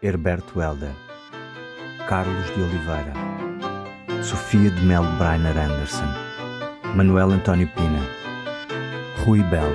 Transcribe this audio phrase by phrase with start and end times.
[0.00, 0.92] Herberto Helder,
[2.08, 3.12] Carlos de Oliveira,
[4.22, 6.06] Sofia de Melo Brainer Anderson,
[6.94, 8.00] Manuel António Pina,
[9.24, 9.74] Rui Belo,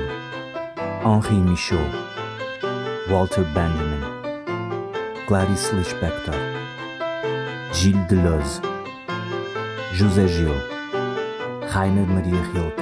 [1.03, 1.91] Henri Michaud,
[3.09, 4.01] Walter Benjamin,
[5.27, 6.35] Clarice Lispector,
[7.73, 8.61] Gilles Deleuze,
[9.93, 10.55] José Gil,
[11.73, 12.81] Rainer Maria Rilke,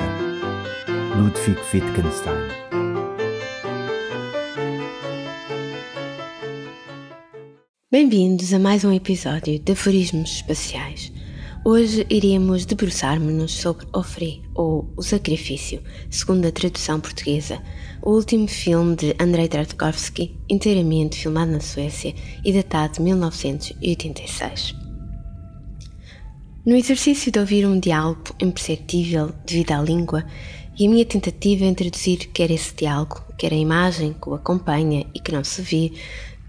[1.17, 2.70] Ludwig Wittgenstein.
[7.91, 11.11] Bem-vindos a mais um episódio de Aforismos Espaciais.
[11.65, 17.61] Hoje iremos debruçar-nos sobre Ofré, ou O Sacrifício, segundo a tradução portuguesa,
[18.01, 24.73] o último filme de Andrei Tarkovsky, inteiramente filmado na Suécia e datado de 1986.
[26.65, 30.25] No exercício de ouvir um diálogo imperceptível devido à língua,
[30.79, 35.05] e a minha tentativa em traduzir quer esse diálogo, quer a imagem que o acompanha
[35.13, 35.91] e que não se vê,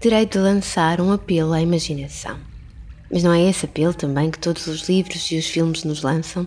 [0.03, 2.37] terei de lançar um apelo à imaginação.
[3.09, 6.45] Mas não é esse apelo também que todos os livros e os filmes nos lançam?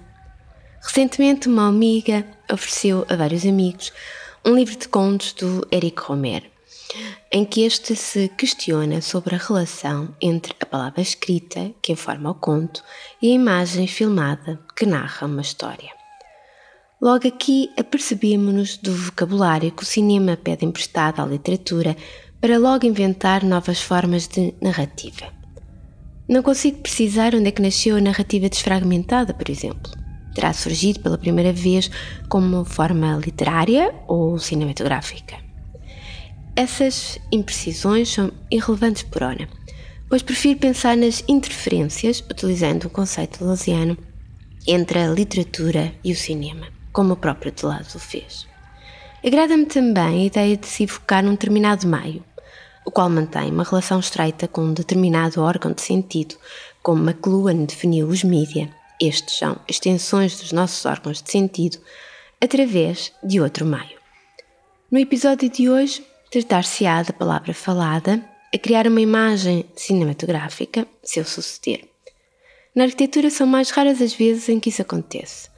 [0.82, 3.94] Recentemente, uma amiga ofereceu a vários amigos
[4.44, 6.42] um livro de contos do Eric Romer,
[7.32, 12.34] em que este se questiona sobre a relação entre a palavra escrita, que informa o
[12.34, 12.84] conto,
[13.22, 15.96] e a imagem filmada, que narra uma história.
[17.00, 21.94] Logo aqui apercebemos-nos do vocabulário que o cinema pede emprestado à literatura
[22.40, 25.26] para logo inventar novas formas de narrativa.
[26.28, 29.92] Não consigo precisar onde é que nasceu a narrativa desfragmentada, por exemplo.
[30.34, 31.90] Terá surgido pela primeira vez
[32.28, 35.36] como forma literária ou cinematográfica.
[36.54, 39.48] Essas imprecisões são irrelevantes por hora,
[40.08, 43.96] pois prefiro pensar nas interferências, utilizando o conceito lausiano,
[44.66, 48.48] entre a literatura e o cinema, como o próprio Deleuze o fez.
[49.24, 52.24] Agrada-me também a ideia de se evocar num determinado meio,
[52.86, 56.36] o qual mantém uma relação estreita com um determinado órgão de sentido,
[56.82, 58.70] como McLuhan definiu os mídia.
[59.00, 61.78] Estes são extensões dos nossos órgãos de sentido
[62.40, 63.98] através de outro meio.
[64.88, 71.24] No episódio de hoje, tratar-se-á da palavra falada a criar uma imagem cinematográfica, se eu
[71.24, 71.88] suceder.
[72.72, 75.48] Na arquitetura são mais raras as vezes em que isso acontece.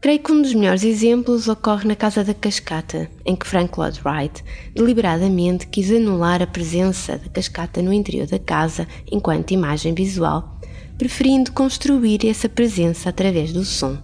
[0.00, 4.00] Creio que um dos melhores exemplos ocorre na Casa da Cascata, em que Frank Lloyd
[4.04, 10.56] Wright deliberadamente quis anular a presença da cascata no interior da casa enquanto imagem visual,
[10.96, 13.98] preferindo construir essa presença através do som.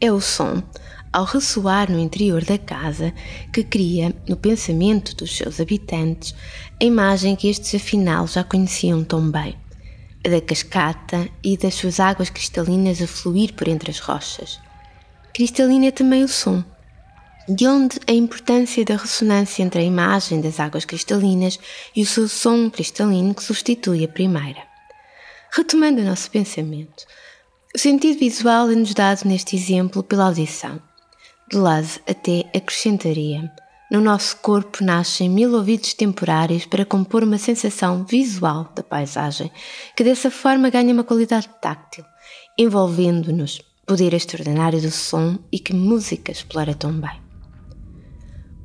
[0.00, 0.62] É o som,
[1.12, 3.12] ao ressoar no interior da casa,
[3.52, 6.36] que cria, no pensamento dos seus habitantes,
[6.80, 9.56] a imagem que estes afinal já conheciam tão bem
[10.28, 14.60] da cascata e das suas águas cristalinas a fluir por entre as rochas.
[15.32, 16.64] Cristalina é também o som,
[17.48, 21.58] de onde a importância da ressonância entre a imagem das águas cristalinas
[21.94, 24.62] e o seu som cristalino que substitui a primeira.
[25.52, 27.06] Retomando o nosso pensamento,
[27.74, 30.80] o sentido visual é-nos dado neste exemplo pela audição.
[31.50, 33.52] Deleuze até acrescentaria
[33.90, 39.50] no nosso corpo nascem mil ouvidos temporários para compor uma sensação visual da paisagem,
[39.96, 42.04] que dessa forma ganha uma qualidade táctil,
[42.58, 47.20] envolvendo-nos poder extraordinário do som e que música explora tão bem.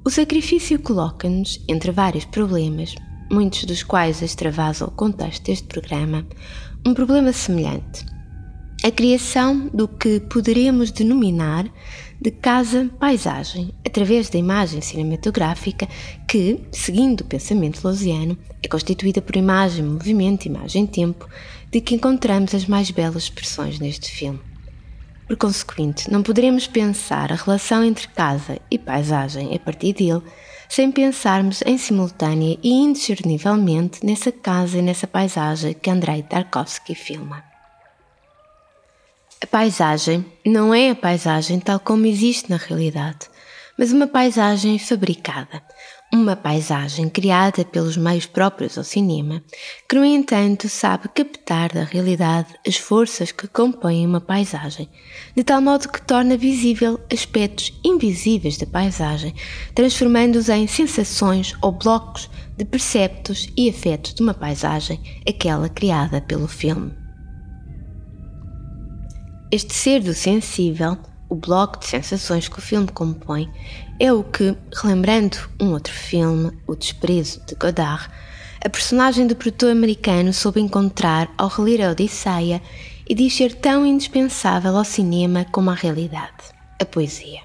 [0.04, 2.96] O sacrifício coloca-nos entre vários problemas,
[3.32, 6.26] muitos dos quais extravasam o contexto deste programa,
[6.84, 8.04] um problema semelhante.
[8.84, 11.72] A criação do que poderemos denominar
[12.22, 15.88] de casa-paisagem, através da imagem cinematográfica
[16.28, 21.28] que, seguindo o pensamento lausiano, é constituída por imagem, movimento, imagem-tempo,
[21.72, 24.40] de que encontramos as mais belas expressões neste filme.
[25.28, 30.22] Por consequente, não poderemos pensar a relação entre casa e paisagem a partir dele,
[30.70, 37.51] sem pensarmos em simultânea e indiscernivelmente nessa casa e nessa paisagem que Andrei Tarkovsky filma.
[39.44, 43.28] A paisagem não é a paisagem tal como existe na realidade,
[43.76, 45.64] mas uma paisagem fabricada,
[46.14, 49.44] uma paisagem criada pelos meios próprios ao cinema,
[49.90, 54.88] que no entanto sabe captar da realidade as forças que compõem uma paisagem,
[55.36, 59.34] de tal modo que torna visível aspectos invisíveis da paisagem,
[59.74, 66.48] transformando-os em sensações ou blocos de perceptos e afetos de uma paisagem, aquela criada pelo
[66.48, 67.01] filme.
[69.52, 73.52] Este ser do sensível, o bloco de sensações que o filme compõe,
[74.00, 78.10] é o que, relembrando um outro filme, O Desprezo, de Godard,
[78.64, 82.62] a personagem do produtor americano soube encontrar ao reler a Odisseia
[83.06, 86.46] e diz ser tão indispensável ao cinema como à realidade,
[86.80, 87.42] a poesia.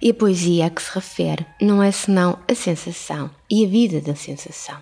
[0.00, 4.00] E a poesia a que se refere não é senão a sensação e a vida
[4.00, 4.78] da sensação.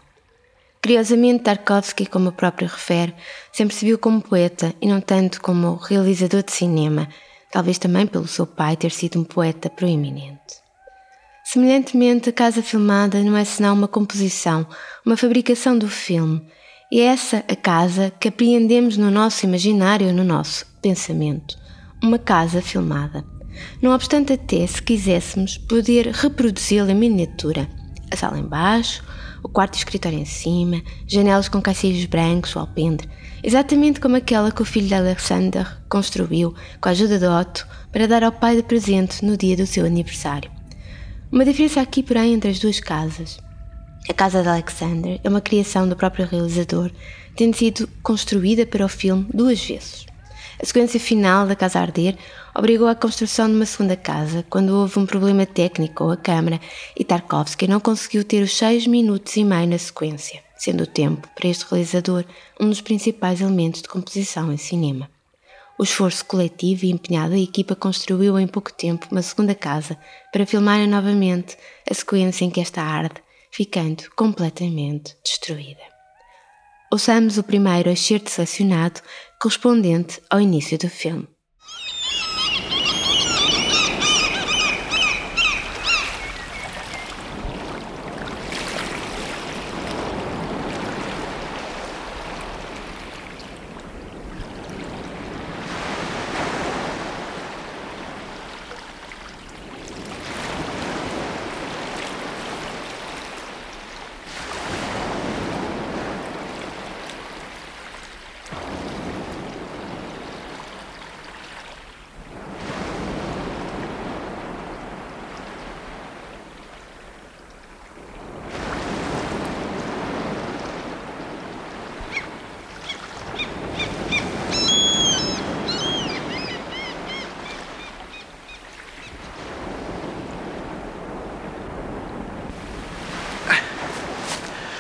[0.83, 3.15] Curiosamente, Tarkovsky, como o próprio refere,
[3.53, 7.09] sempre se viu como poeta e não tanto como realizador de cinema,
[7.51, 10.39] talvez também pelo seu pai ter sido um poeta proeminente.
[11.45, 14.67] Semelhantemente, a casa filmada não é senão uma composição,
[15.05, 16.47] uma fabricação do filme,
[16.93, 21.59] e é essa a casa que apreendemos no nosso imaginário, no nosso pensamento.
[22.03, 23.25] Uma casa filmada.
[23.83, 27.69] Não obstante até, se quiséssemos, poder reproduzi-la em miniatura.
[28.11, 29.03] A sala embaixo,
[29.43, 33.09] o quarto escritório em cima, janelas com caixilhos brancos, o alpendre,
[33.43, 38.07] exatamente como aquela que o filho de Alexander construiu com a ajuda de Otto para
[38.07, 40.51] dar ao pai de presente no dia do seu aniversário.
[41.31, 43.39] Uma diferença aqui, porém, entre as duas casas.
[44.09, 46.91] A casa de Alexander é uma criação do próprio realizador,
[47.37, 50.08] tendo sido construída para o filme duas vezes.
[50.61, 52.17] A sequência final da casa arder
[52.53, 56.61] obrigou à construção de uma segunda casa quando houve um problema técnico com a câmara
[56.97, 61.29] e Tarkovsky não conseguiu ter os seis minutos e meio na sequência, sendo o tempo,
[61.37, 62.25] para este realizador,
[62.59, 65.09] um dos principais elementos de composição em cinema.
[65.79, 69.97] O esforço coletivo e empenhado da equipa construiu em pouco tempo uma segunda casa
[70.33, 71.57] para filmarem novamente
[71.89, 73.23] a sequência em que esta arde,
[73.53, 75.98] ficando completamente destruída.
[76.91, 79.03] Ouçamos o primeiro excerto selecionado
[79.39, 81.29] correspondente ao início do filme.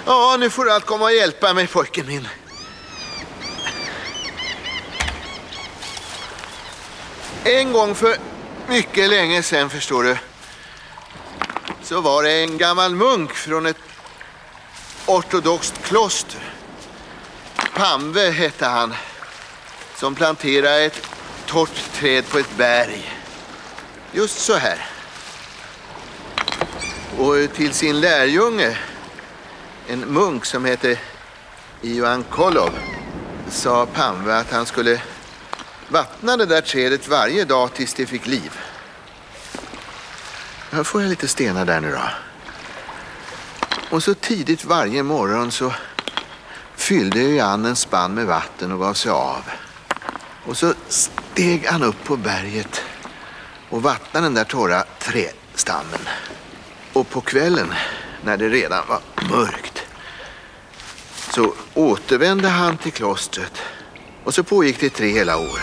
[0.08, 2.28] Ja, nu får du allt komma och hjälpa mig pojken min.
[7.44, 8.16] En gång för
[8.68, 10.16] mycket länge sedan förstår du.
[11.82, 13.76] Så var det en gammal munk från ett
[15.06, 16.52] ortodoxt kloster.
[17.74, 18.94] Pamve hette han.
[19.96, 21.06] Som planterade ett
[21.46, 23.12] torrt träd på ett berg.
[24.12, 24.86] Just så här.
[27.18, 28.78] Och till sin lärjunge
[29.90, 30.98] en munk som hette
[31.82, 32.78] Ioan Kolov
[33.50, 35.02] sa Pamve att han skulle
[35.88, 38.58] vattna det där trädet varje dag tills det fick liv.
[40.70, 42.08] Jag får jag lite stenar där nu då.
[43.90, 45.72] Och så tidigt varje morgon så
[46.76, 49.42] fyllde Jan en spann med vatten och gav sig av.
[50.46, 52.82] Och så steg han upp på berget
[53.70, 56.00] och vattnade den där torra trädstammen.
[56.92, 57.74] Och på kvällen,
[58.24, 59.00] när det redan var
[59.30, 59.77] mörkt,
[61.34, 63.52] så återvände han till klostret
[64.24, 65.60] och så pågick det tre hela år.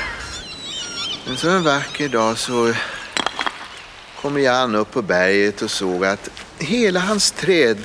[1.27, 2.73] Men så en vacker dag så
[4.21, 6.29] kom Jan upp på berget och såg att
[6.59, 7.77] hela hans träd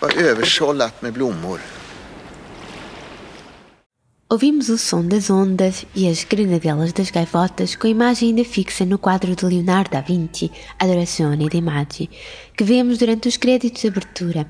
[0.00, 1.60] var översållat med blommor.
[4.28, 8.84] Ouvimos o som das ondas e as grenadelas das gaivotas com a imagem ainda fixa
[8.84, 12.10] no quadro de Leonardo da Vinci, Adorazione de Magi,
[12.56, 14.44] que vemos durante os créditos de abertura,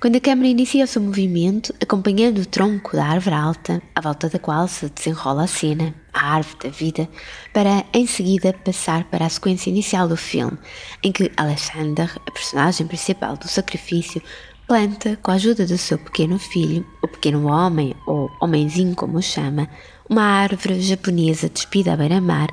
[0.00, 4.30] quando a câmera inicia o seu movimento, acompanhando o tronco da árvore alta, à volta
[4.30, 7.06] da qual se desenrola a cena, a árvore da vida,
[7.52, 10.56] para em seguida passar para a sequência inicial do filme,
[11.02, 14.22] em que Alexander, a personagem principal do sacrifício,
[14.68, 19.22] planta, com a ajuda do seu pequeno filho, o pequeno homem, ou homenzinho como o
[19.22, 19.66] chama,
[20.08, 22.48] uma árvore japonesa despida à beira-mar,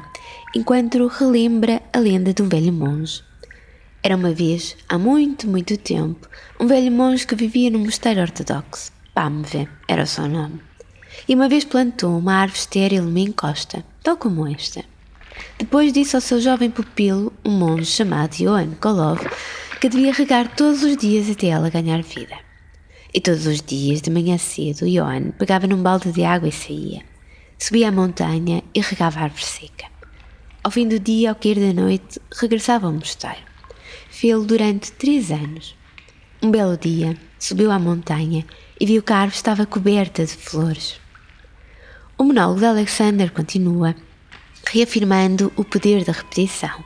[0.56, 3.22] enquanto relembra a lenda de um velho monge.
[4.02, 8.94] Era uma vez, há muito, muito tempo, um velho monge que vivia num mosteiro ortodoxo.
[9.14, 10.62] Pamve era o seu nome.
[11.28, 14.86] E uma vez plantou uma árvore estéril numa encosta, tal como esta.
[15.60, 19.20] Depois disse ao seu jovem pupilo, um monge chamado Johann Kolov,
[19.80, 22.38] que devia regar todos os dias até ela ganhar vida.
[23.14, 27.02] E todos os dias, de manhã cedo, Johan pegava num balde de água e saía.
[27.58, 29.86] Subia a montanha e regava a árvore seca.
[30.64, 33.44] Ao fim do dia, ao cair da noite, regressava ao mosteiro.
[34.10, 35.76] Fê-lo durante três anos.
[36.42, 38.46] Um belo dia, subiu à montanha
[38.80, 41.00] e viu que a árvore estava coberta de flores.
[42.18, 43.96] O monólogo de Alexander continua,
[44.68, 46.84] reafirmando o poder da repetição,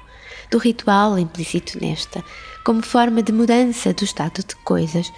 [0.50, 2.24] do ritual implícito nesta,
[2.63, 5.12] como forma de mudança do estado de coisas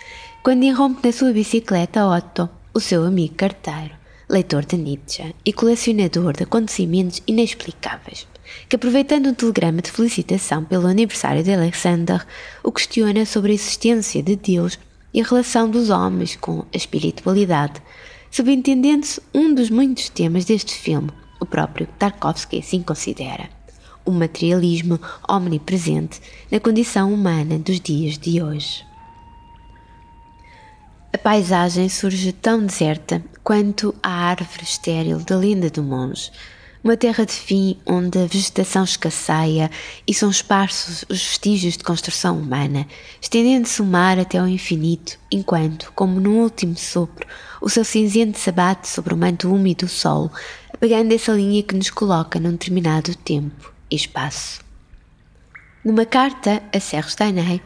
[0.44, 3.94] quando irrompe na sua bicicleta Otto, o seu amigo carteiro,
[4.28, 8.28] leitor de Nietzsche e colecionador de acontecimentos inexplicáveis,
[8.68, 12.26] que aproveitando um telegrama de felicitação pelo aniversário de Alexander,
[12.64, 14.80] o questiona sobre a existência de Deus
[15.14, 17.82] e a relação dos homens com a espiritualidade,
[18.32, 23.50] subentendendo-se um dos muitos temas deste filme, o próprio Tarkovsky assim considera,
[24.06, 28.86] o materialismo omnipresente na condição humana dos dias de hoje.
[31.14, 36.32] A paisagem surge tão deserta quanto a árvore estéril da lenda do monge,
[36.84, 39.70] uma terra de fim onde a vegetação escasseia
[40.08, 42.88] e são esparsos os vestígios de construção humana,
[43.22, 47.28] estendendo-se o mar até ao infinito, enquanto, como num último sopro,
[47.62, 50.32] o seu cinzento se abate sobre o manto úmido do sol,
[50.74, 54.62] apagando essa linha que nos coloca num determinado tempo espaço.
[55.84, 57.62] Numa carta a Serge Dainay,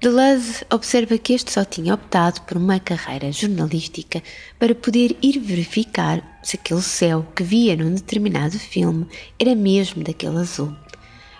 [0.00, 4.22] Deleuze observa que este só tinha optado por uma carreira jornalística
[4.56, 9.08] para poder ir verificar se aquele céu que via num determinado filme
[9.40, 10.72] era mesmo daquele azul.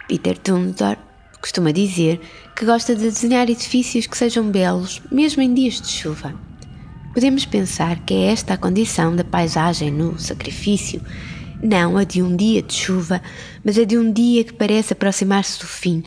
[0.08, 0.96] Peter Tundor
[1.40, 2.20] costuma dizer
[2.56, 6.34] que gosta de desenhar edifícios que sejam belos, mesmo em dias de chuva.
[7.14, 11.00] Podemos pensar que é esta a condição da paisagem no sacrifício,
[11.62, 13.22] não a de um dia de chuva,
[13.64, 16.02] mas a de um dia que parece aproximar-se do fim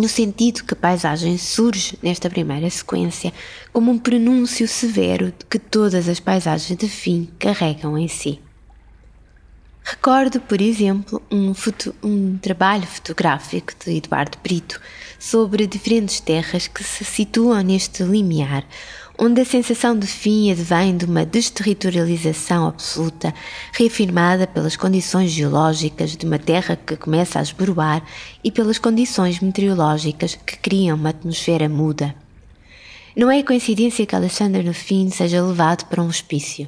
[0.00, 3.32] no sentido que a paisagem surge nesta primeira sequência
[3.70, 8.40] como um prenúncio severo que todas as paisagens de fim carregam em si.
[9.82, 11.52] Recordo, por exemplo, um,
[12.02, 14.80] um, trabalho fotográfico de Eduardo Brito
[15.18, 18.64] sobre diferentes terras que se situam neste limiar,
[19.22, 23.34] onde a sensação de fim advém de uma desterritorialização absoluta,
[23.70, 28.02] reafirmada pelas condições geológicas de uma terra que começa a esboroar
[28.42, 32.14] e pelas condições meteorológicas que criam uma atmosfera muda.
[33.14, 36.66] Não é coincidência que Alexander no fim seja levado para um hospício.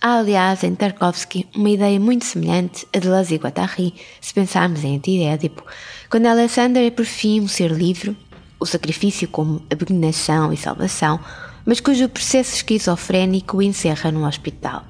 [0.00, 4.96] Há, aliás, em Tarkovsky uma ideia muito semelhante a de e Guattari, se pensarmos em
[4.96, 5.62] Antiédipo,
[6.08, 8.16] quando Alexander é por fim um ser livre,
[8.58, 11.20] o sacrifício como abnegação e salvação,
[11.66, 14.84] mas cujo processo esquizofrénico encerra num hospital.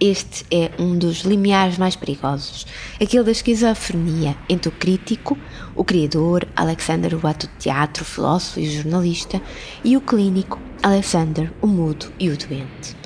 [0.00, 2.66] Este é um dos limiares mais perigosos,
[3.00, 5.38] aquele da esquizofrenia entre o crítico,
[5.76, 9.40] o criador, Alexander, o ato de teatro, filósofo e jornalista,
[9.84, 12.96] e o clínico, Alexander, o mudo e o doente.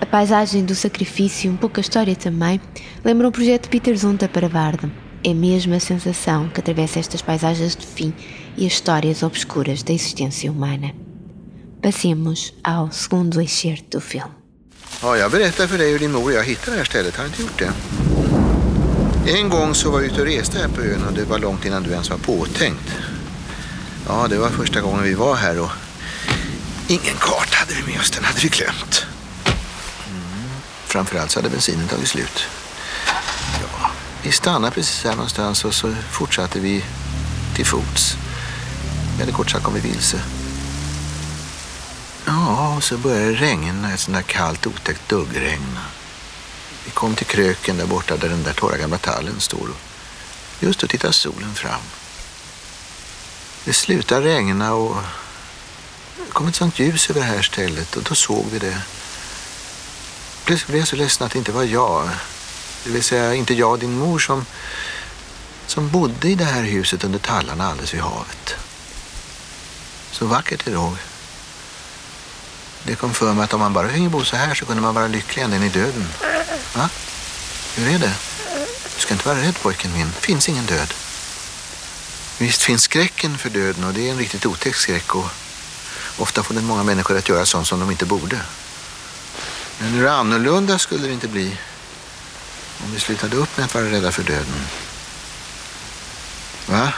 [0.00, 2.58] A paisagem do sacrifício, um pouco a história também,
[3.04, 4.90] lembra o projeto de Peter Zunta para Varda.
[5.22, 8.14] É mesmo a sensação que atravessa estas paisagens de fim
[8.56, 10.94] e as histórias obscuras da existência humana.
[11.82, 14.30] Passemos ao segundo excerto do filme.
[15.02, 17.16] Ja, jag berättar för dig hur din mor och jag hittade det här stället.
[17.16, 17.72] Har inte gjort det?
[19.26, 21.64] En gång så var vi ute och reste här på ön och det var långt
[21.64, 22.92] innan du ens var påtänkt.
[24.08, 25.70] Ja, det var första gången vi var här och
[26.88, 28.10] ingen karta hade vi med oss.
[28.10, 29.06] Den hade vi glömt.
[30.08, 30.50] Mm.
[30.86, 32.44] Framförallt så hade bensinen tagit slut.
[33.60, 33.90] Ja,
[34.22, 36.84] vi stannade precis här någonstans och så fortsatte vi
[37.54, 38.16] till fots.
[39.22, 40.20] Eller kort sagt kom vi vilse.
[42.30, 45.78] Ja, och så började det regna, ett sånt där kallt otäckt duggregn.
[46.84, 49.68] Vi kom till kröken där borta där den där torra gamla tallen står.
[50.60, 51.80] Just då tittar solen fram.
[53.64, 54.96] Det slutade regna och
[56.16, 58.82] det kom ett sånt ljus över det här stället och då såg vi det.
[60.44, 62.08] Plötsligt blev jag så ledsen att det inte var jag.
[62.84, 64.46] Det vill säga inte jag och din mor som,
[65.66, 68.54] som bodde i det här huset under tallarna alldeles vid havet.
[70.10, 70.96] Så vackert idag.
[72.82, 74.94] Det kom för mig att om man bara finge bo så här så kunde man
[74.94, 76.08] vara lycklig ända in i döden.
[76.74, 76.88] Va?
[77.76, 78.14] Hur är det?
[78.94, 80.06] Du ska inte vara rädd pojken min.
[80.06, 80.94] Det finns ingen död.
[82.38, 85.28] Visst finns skräcken för döden och det är en riktigt otäck skräck och
[86.18, 88.40] ofta får den många människor att göra sånt som de inte borde.
[89.78, 91.56] Men hur annorlunda skulle det inte bli
[92.84, 94.66] om vi slutade upp med att vara rädda för döden.
[96.66, 96.92] Va?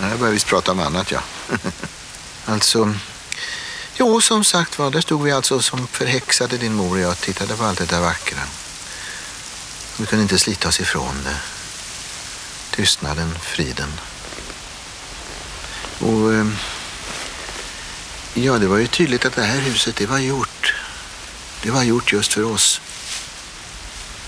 [0.00, 1.20] Jag börjar visst prata om annat, ja.
[2.46, 2.94] alltså,
[3.96, 7.18] Jo, som sagt var, där stod vi alltså som förhäxade din mor och jag och
[7.18, 8.38] tittade på allt det där vackra.
[9.98, 11.36] Vi kunde inte slita oss ifrån det.
[12.70, 13.88] Tystnaden, friden.
[15.98, 16.46] Och eh,
[18.34, 20.74] ja, det var ju tydligt att det här huset, det var gjort.
[21.62, 22.80] Det var gjort just för oss.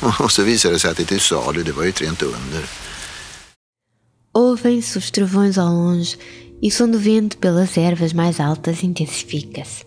[0.19, 2.23] Och så visade det sig att det är till salu, det var ju ett rent
[2.23, 2.67] under.
[4.35, 6.17] Ouvem-se os trovões ao longe
[6.63, 9.85] e o som do vento pelas ervas mais altas intensifica-se.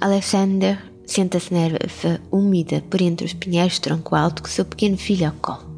[0.00, 4.98] Alexander senta-se na erva úmida por entre os pinheiros de tronco alto com seu pequeno
[4.98, 5.68] filho ao colo.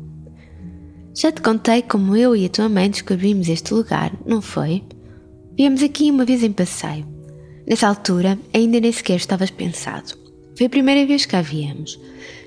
[1.14, 4.82] Já te contei como eu e a tua mãe descobrimos este lugar, não foi?
[5.56, 7.06] Viemos aqui uma vez em passeio.
[7.66, 10.14] Nessa altura, ainda nem sequer estavas pensado.
[10.56, 12.00] Foi a primeira vez que cá viemos.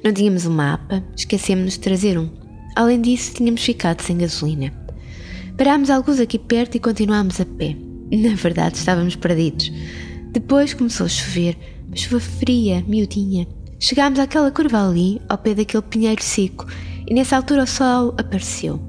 [0.03, 2.29] Não tínhamos um mapa, esquecemos de trazer um.
[2.75, 4.82] Além disso, tínhamos ficado sem gasolina.
[5.57, 7.75] Parámos alguns aqui perto e continuámos a pé.
[8.11, 9.71] Na verdade, estávamos perdidos.
[10.31, 11.55] Depois começou a chover,
[11.93, 13.47] chuva fria, miudinha.
[13.79, 16.65] Chegámos àquela curva ali, ao pé daquele pinheiro seco,
[17.07, 18.81] e nessa altura o sol apareceu.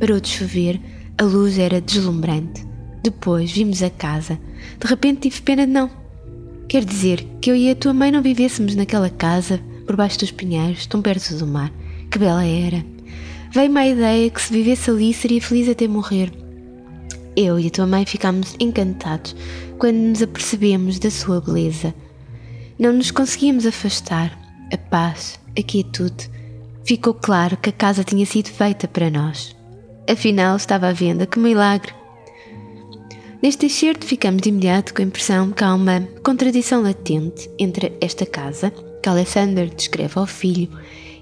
[0.00, 0.80] Parou de chover,
[1.16, 2.66] a luz era deslumbrante.
[3.04, 4.40] Depois vimos a casa.
[4.80, 5.88] De repente tive pena de não.
[6.68, 10.32] Quer dizer que eu e a tua mãe não vivêssemos naquela casa, por baixo dos
[10.32, 11.72] pinheiros, tão perto do mar.
[12.10, 12.91] Que bela era!
[13.52, 16.32] Veio-me a ideia que se vivesse ali seria feliz até morrer.
[17.36, 19.36] Eu e a tua mãe ficámos encantados
[19.78, 21.94] quando nos apercebemos da sua beleza.
[22.78, 24.38] Não nos conseguíamos afastar.
[24.72, 26.30] A paz, a quietude.
[26.82, 29.54] Ficou claro que a casa tinha sido feita para nós.
[30.08, 31.92] Afinal, estava à venda, que milagre!
[33.42, 38.24] Neste excerto, ficamos de imediato com a impressão que há uma contradição latente entre esta
[38.24, 40.70] casa, que Alexander descreve ao filho,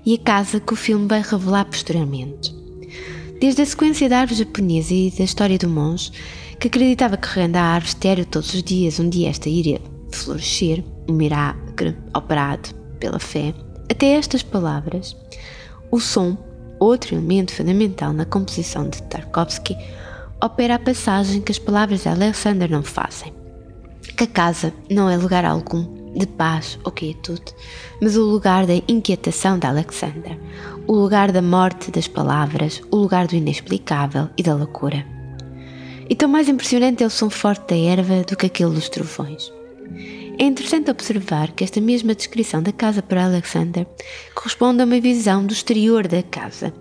[0.04, 2.54] e a casa que o filme vai revelar posteriormente.
[3.40, 6.12] Desde a sequência da árvore japonesa e da história do monge,
[6.59, 9.80] que acreditava que renda a árvore estéreo todos os dias, um dia esta iria
[10.12, 13.54] florescer, um milagre operado pela fé,
[13.90, 15.16] até estas palavras,
[15.90, 16.37] o som,
[16.78, 19.76] outro elemento fundamental na composição de Tarkovsky,
[20.42, 23.33] opera a passagem que as palavras de Alexander não fazem.
[24.16, 27.55] Que a casa não é lugar algum de paz ou quietude,
[28.00, 30.38] mas o lugar da inquietação de Alexander,
[30.87, 35.05] o lugar da morte das palavras, o lugar do inexplicável e da loucura.
[36.09, 39.52] E tão mais impressionante é o som forte da erva do que aquele dos trovões.
[40.38, 43.87] É interessante observar que esta mesma descrição da casa para Alexander
[44.35, 46.73] corresponde a uma visão do exterior da casa,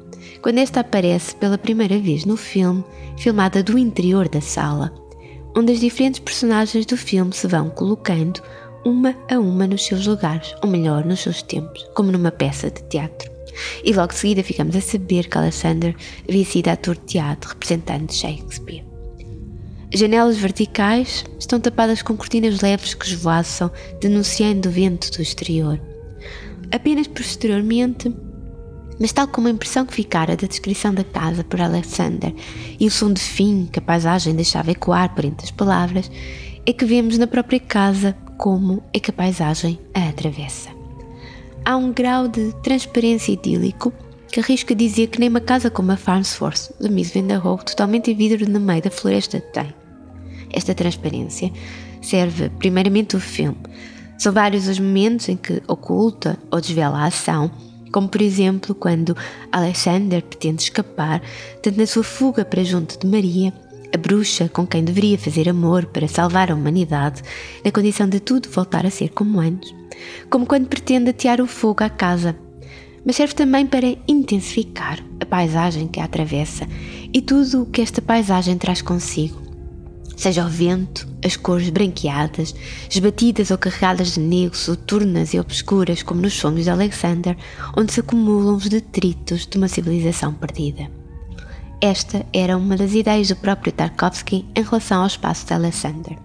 [0.41, 2.83] quando esta aparece pela primeira vez no filme,
[3.17, 4.93] filmada do interior da sala,
[5.55, 8.41] onde as diferentes personagens do filme se vão colocando
[8.86, 12.83] uma a uma nos seus lugares, ou melhor, nos seus tempos, como numa peça de
[12.83, 13.29] teatro.
[13.83, 15.96] E logo de seguida ficamos a saber que Alexander
[16.27, 18.85] havia sido ator de teatro representante de Shakespeare.
[19.94, 25.81] As janelas verticais estão tapadas com cortinas leves que esvoaçam, denunciando o vento do exterior.
[26.72, 28.13] Apenas posteriormente
[29.00, 32.33] mas tal como a impressão que ficara da descrição da casa por Alexander
[32.77, 36.11] e o som de fim que a paisagem deixava ecoar por entre as palavras,
[36.65, 40.69] é que vemos na própria casa como é que a paisagem a atravessa.
[41.65, 43.93] Há um grau de transparência idílico
[44.31, 48.15] que arrisca dizer que nem uma casa como a Farnsworth de Miss Vanderhoof totalmente em
[48.15, 49.73] vidro no meio da floresta tem.
[50.53, 51.51] Esta transparência
[52.01, 53.57] serve primeiramente o filme.
[54.17, 57.51] São vários os momentos em que oculta ou desvela a ação
[57.91, 59.17] como por exemplo quando
[59.51, 61.21] Alexander pretende escapar,
[61.61, 63.51] tanto na sua fuga para junto de Maria,
[63.93, 67.21] a bruxa com quem deveria fazer amor para salvar a humanidade,
[67.63, 69.73] na condição de tudo voltar a ser como antes,
[70.29, 72.35] como quando pretende atear o fogo à casa,
[73.05, 76.67] mas serve também para intensificar a paisagem que a atravessa
[77.13, 79.49] e tudo o que esta paisagem traz consigo
[80.19, 82.53] seja o vento, as cores branqueadas,
[82.89, 87.37] esbatidas ou carregadas de negro, soturnas e obscuras, como nos sonhos de Alexander,
[87.77, 90.99] onde se acumulam os detritos de uma civilização perdida.
[91.81, 96.18] Esta era uma das ideias do próprio Tarkovsky em relação ao espaço de Alexander.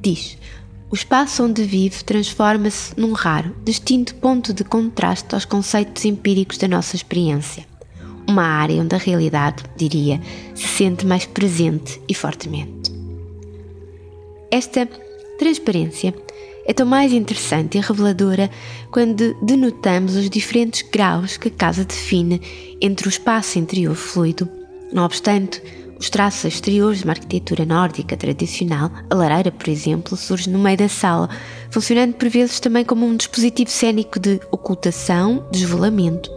[0.00, 0.38] Diz:
[0.90, 6.68] o espaço onde vive transforma-se num raro, distinto ponto de contraste aos conceitos empíricos da
[6.68, 7.66] nossa experiência
[8.28, 10.20] uma área onde a realidade, diria,
[10.54, 12.92] se sente mais presente e fortemente.
[14.50, 14.86] Esta
[15.38, 16.14] transparência
[16.68, 18.50] é tão mais interessante e reveladora
[18.90, 22.42] quando denotamos os diferentes graus que a casa define
[22.78, 24.46] entre o espaço interior fluido,
[24.92, 25.62] não obstante
[25.98, 30.76] os traços exteriores de uma arquitetura nórdica tradicional, a lareira, por exemplo, surge no meio
[30.76, 31.28] da sala,
[31.70, 36.30] funcionando por vezes também como um dispositivo cênico de ocultação, desvelamento.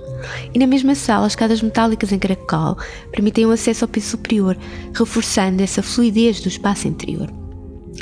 [0.53, 2.77] E na mesma sala, as escadas metálicas em caracol
[3.11, 4.57] permitem o acesso ao piso superior,
[4.95, 7.29] reforçando essa fluidez do espaço interior.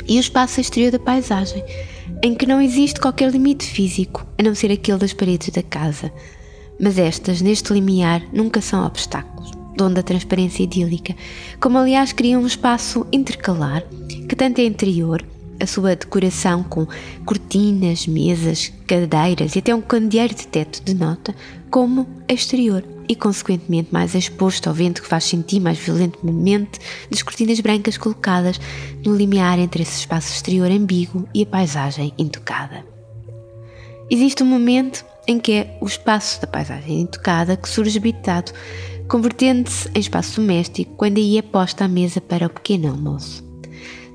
[0.08, 1.62] E o espaço exterior da paisagem,
[2.22, 6.12] em que não existe qualquer limite físico, a não ser aquele das paredes da casa.
[6.78, 11.14] Mas estas, neste limiar, nunca são obstáculos, dono da transparência idílica,
[11.58, 13.84] como aliás criam um espaço intercalar,
[14.28, 15.24] que tanto é interior,
[15.60, 16.86] a sua decoração com
[17.24, 21.34] cortinas, mesas, cadeiras e até um candeeiro de teto de nota,
[21.70, 26.78] como exterior e, consequentemente, mais exposto ao vento que faz sentir mais violentamente
[27.10, 28.60] das cortinas brancas colocadas
[29.04, 32.84] no limiar entre esse espaço exterior ambíguo e a paisagem intocada.
[34.08, 38.52] Existe um momento em que é o espaço da paisagem intocada que surge habitado,
[39.08, 43.49] convertendo-se em espaço doméstico quando aí é posta a mesa para o pequeno almoço.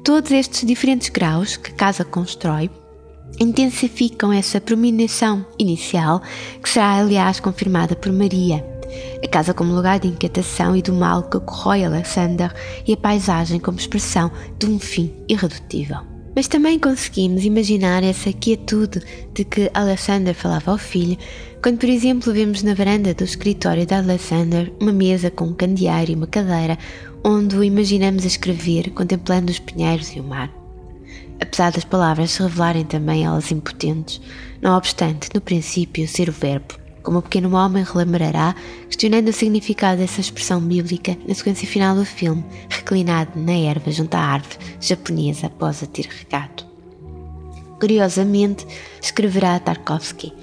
[0.05, 2.69] Todos estes diferentes graus que casa constrói
[3.39, 6.21] intensificam essa prominação inicial,
[6.61, 8.63] que será, aliás, confirmada por Maria.
[9.23, 12.53] A casa como lugar de inquietação e do mal que ocorre Alexander
[12.87, 15.97] e a paisagem como expressão de um fim irredutível.
[16.35, 19.01] Mas também conseguimos imaginar essa quietude
[19.33, 21.17] de que Alexander falava ao filho,
[21.63, 26.11] quando, por exemplo, vemos na varanda do escritório de Alexander uma mesa com um candeeiro
[26.11, 26.77] e uma cadeira,
[27.27, 30.49] onde o imaginamos a escrever, contemplando os pinheiros e o mar
[31.39, 34.21] apesar das palavras se revelarem também elas impotentes,
[34.61, 38.55] não obstante, no princípio, ser o verbo, como o pequeno homem relembrará,
[38.88, 44.15] questionando o significado dessa expressão bíblica na sequência final do filme, reclinado na erva junto
[44.15, 46.65] à árvore japonesa após a ter regado.
[47.79, 48.65] Curiosamente,
[49.01, 50.33] escreverá Tarkovsky.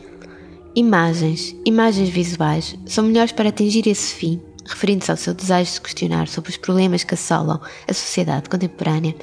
[0.74, 4.40] Imagens, imagens visuais, são melhores para atingir esse fim,
[4.72, 9.14] referindo-se ao seu desejo de questionar sobre os problemas que assolam a sociedade contemporânea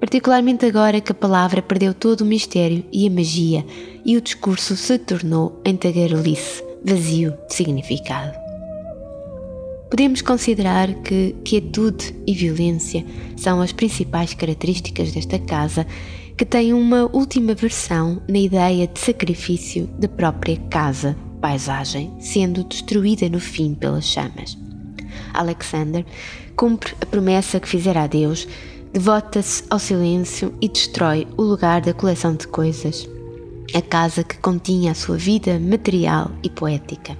[0.00, 3.64] particularmente agora que a palavra perdeu todo o mistério e a magia
[4.04, 8.36] e o discurso se tornou em tagarelice, vazio de significado.
[9.90, 13.04] Podemos considerar que quietude e violência
[13.36, 15.86] são as principais características desta casa,
[16.36, 23.28] que tem uma última versão na ideia de sacrifício da própria casa, paisagem, sendo destruída
[23.28, 24.65] no fim pelas chamas.
[25.32, 26.04] Alexander
[26.56, 28.46] cumpre a promessa que fizera a Deus
[28.96, 33.06] devota-se ao silêncio e destrói o lugar da coleção de coisas,
[33.74, 37.14] a casa que continha a sua vida material e poética.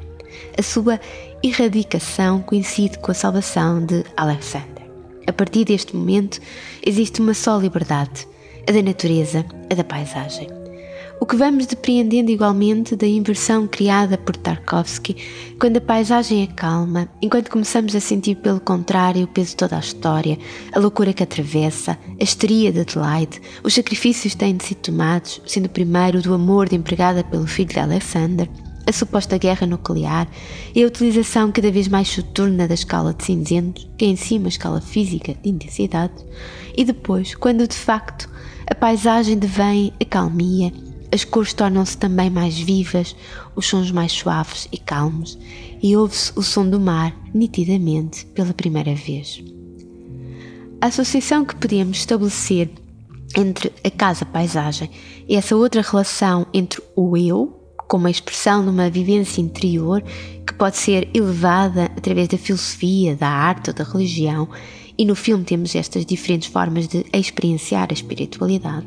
[0.59, 0.99] A sua
[1.43, 4.87] erradicação coincide com a salvação de Alexander.
[5.27, 6.41] A partir deste momento,
[6.83, 8.27] existe uma só liberdade,
[8.67, 10.56] a da natureza, a da paisagem.
[11.19, 15.17] O que vamos depreendendo igualmente da inversão criada por Tarkovsky
[15.59, 19.77] quando a paisagem é calma, enquanto começamos a sentir pelo contrário o peso de toda
[19.77, 20.39] a história,
[20.73, 25.41] a loucura que atravessa, a histeria de Adelaide, os sacrifícios que têm de ser tomados,
[25.47, 28.47] sendo o primeiro do amor de empregada pelo filho de Alexander,
[28.87, 30.29] a suposta guerra nuclear
[30.75, 34.37] e a utilização cada vez mais soturna da escala de cinzentos, que é em si
[34.39, 36.13] uma escala física de intensidade,
[36.77, 38.29] e depois, quando de facto
[38.71, 40.73] a paisagem devém a calmia
[41.13, 43.15] as cores tornam-se também mais vivas,
[43.55, 45.39] os sons mais suaves e calmos,
[45.83, 49.43] e ouve-se o som do mar nitidamente pela primeira vez.
[50.81, 52.71] A associação que podemos estabelecer
[53.37, 54.91] entre a casa-paisagem
[55.29, 60.03] e essa outra relação entre o eu, como a expressão de uma vivência interior
[60.47, 64.49] que pode ser elevada através da filosofia, da arte ou da religião,
[64.99, 68.87] e no filme temos estas diferentes formas de experienciar a espiritualidade,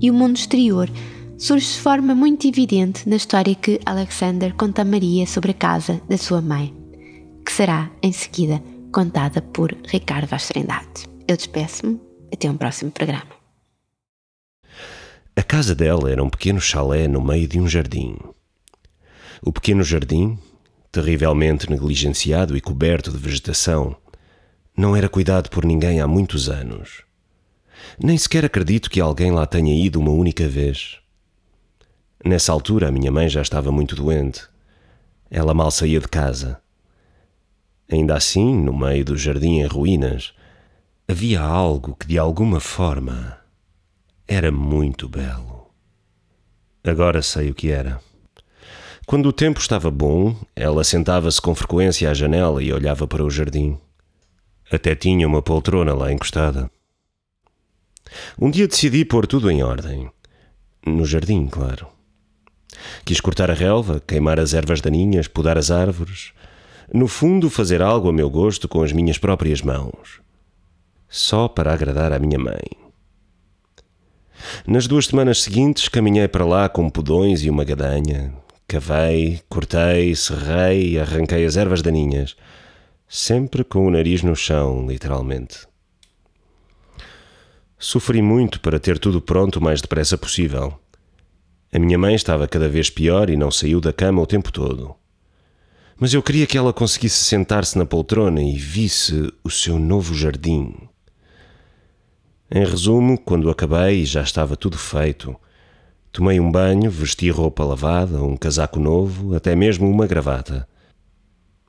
[0.00, 0.88] e o mundo exterior
[1.42, 6.00] surge de forma muito evidente na história que Alexander conta a Maria sobre a casa
[6.08, 6.72] da sua mãe,
[7.44, 11.04] que será, em seguida, contada por Ricardo Vaz Trindade.
[11.26, 12.00] Eu despeço-me.
[12.32, 13.26] Até um próximo programa.
[15.34, 18.16] A casa dela era um pequeno chalé no meio de um jardim.
[19.42, 20.38] O pequeno jardim,
[20.92, 23.96] terrivelmente negligenciado e coberto de vegetação,
[24.76, 27.02] não era cuidado por ninguém há muitos anos.
[28.00, 31.01] Nem sequer acredito que alguém lá tenha ido uma única vez.
[32.24, 34.42] Nessa altura, a minha mãe já estava muito doente.
[35.30, 36.60] Ela mal saía de casa.
[37.90, 40.32] Ainda assim, no meio do jardim em ruínas,
[41.08, 43.38] havia algo que de alguma forma
[44.26, 45.70] era muito belo.
[46.84, 48.00] Agora sei o que era.
[49.04, 53.30] Quando o tempo estava bom, ela sentava-se com frequência à janela e olhava para o
[53.30, 53.76] jardim.
[54.70, 56.70] Até tinha uma poltrona lá encostada.
[58.38, 60.10] Um dia decidi pôr tudo em ordem.
[60.86, 61.91] No jardim, claro.
[63.04, 66.32] Quis cortar a relva, queimar as ervas daninhas, podar as árvores.
[66.92, 70.20] No fundo, fazer algo a meu gosto com as minhas próprias mãos.
[71.08, 72.62] Só para agradar à minha mãe.
[74.66, 78.34] Nas duas semanas seguintes, caminhei para lá com podões e uma gadanha.
[78.66, 82.36] Cavei, cortei, serrei arranquei as ervas daninhas.
[83.08, 85.66] Sempre com o nariz no chão, literalmente.
[87.78, 90.78] Sofri muito para ter tudo pronto o mais depressa possível.
[91.74, 94.94] A minha mãe estava cada vez pior e não saiu da cama o tempo todo.
[95.98, 100.74] Mas eu queria que ela conseguisse sentar-se na poltrona e visse o seu novo jardim.
[102.50, 105.34] Em resumo, quando acabei e já estava tudo feito,
[106.12, 110.68] tomei um banho, vesti roupa lavada, um casaco novo, até mesmo uma gravata.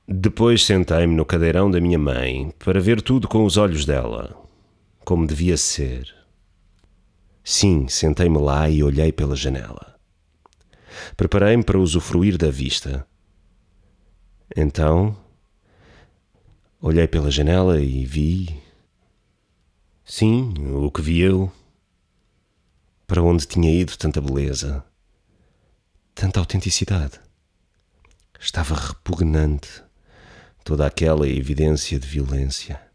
[0.06, 4.36] Depois sentei-me no cadeirão da minha mãe para ver tudo com os olhos dela,
[5.06, 6.13] como devia ser.
[7.42, 9.92] Sim, sentei-me lá e olhei pela janela.
[11.16, 13.08] Preparei-me para usufruir da vista.
[14.56, 15.18] Então,
[16.82, 18.62] olhei pela janela e vi.
[20.06, 21.52] Sim, o que vi eu.
[23.08, 24.84] Para onde tinha ido tanta beleza,
[26.16, 27.20] tanta autenticidade.
[28.39, 29.84] Estava repugnante
[30.63, 32.92] toda aquela evidência de violência.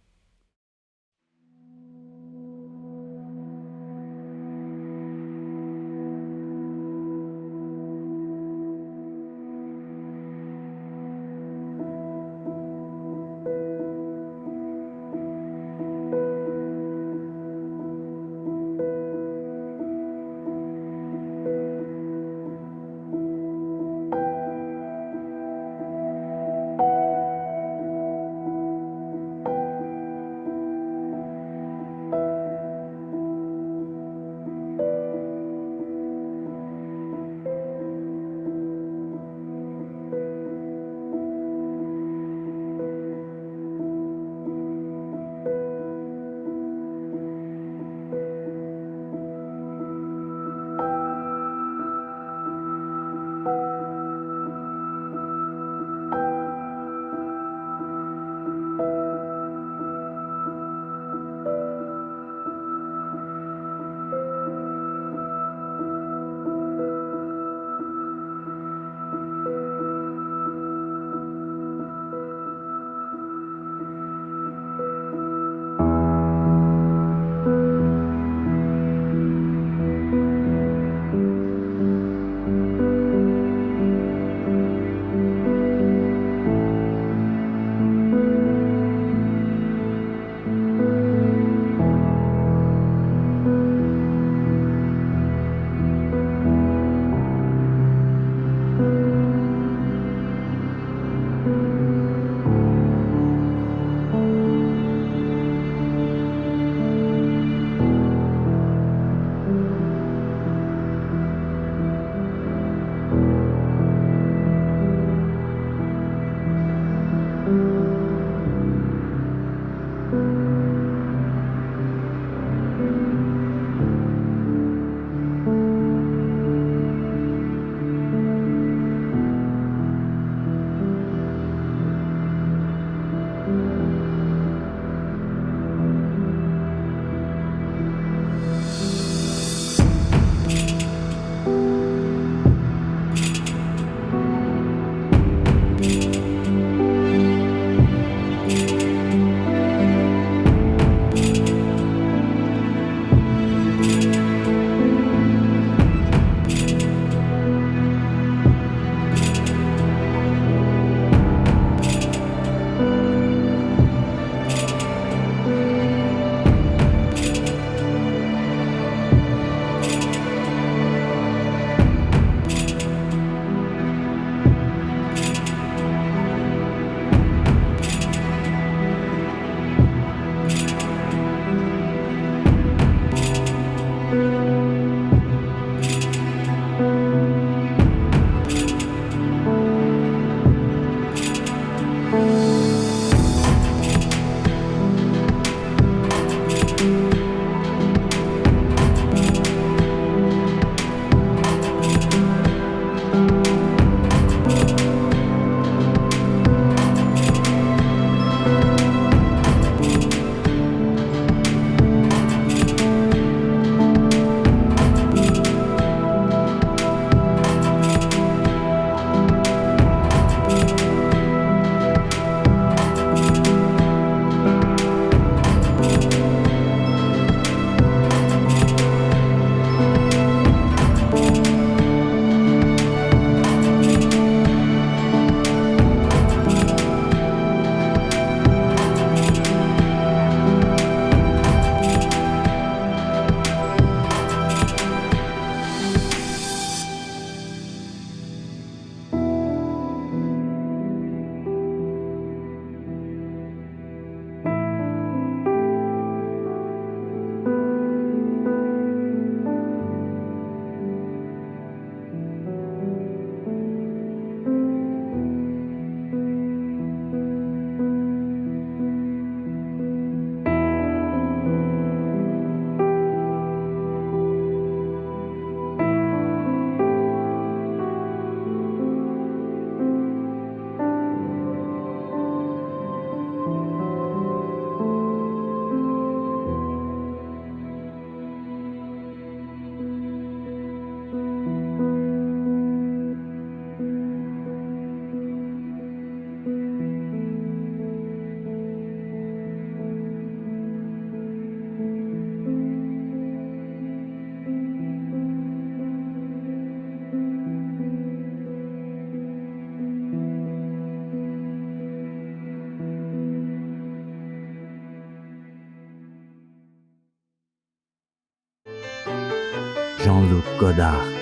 [320.59, 321.15] Godard,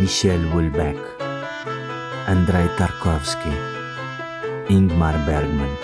[0.00, 0.96] Michel Houellebecq,
[2.26, 3.52] Andrei Tarkovsky,
[4.68, 5.76] Ingmar Bergman,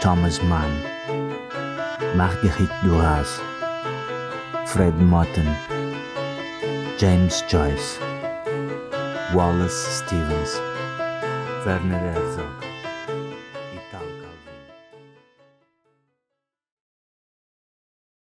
[0.00, 0.72] Thomas Mann,
[2.16, 3.38] Marguerite Duras,
[4.72, 5.48] Fred Motten,
[6.96, 7.98] James Joyce,
[9.34, 10.56] Wallace Stevens,
[11.66, 12.71] Werner Herzog.